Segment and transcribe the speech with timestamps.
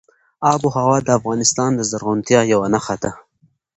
[0.53, 3.11] آب وهوا د افغانستان د زرغونتیا یوه نښه ده.